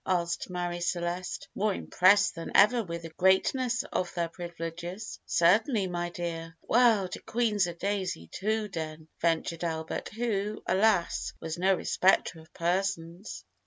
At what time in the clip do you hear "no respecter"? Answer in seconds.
11.59-12.39